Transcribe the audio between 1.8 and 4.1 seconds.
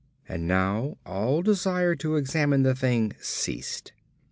to examine the thing ceased.